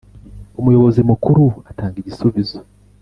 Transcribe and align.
umuyobozi 0.59 1.01
mukuru 1.09 1.43
atanga 1.69 1.95
igisubizo 2.01 2.57